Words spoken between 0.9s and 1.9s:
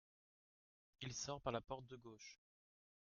II sort par la porte